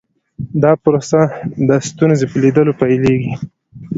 دا 0.63 0.71
پروسه 0.83 1.21
د 1.67 1.69
ستونزې 1.87 2.25
په 2.31 2.37
لیدلو 2.43 2.73
پیلیږي. 2.81 3.33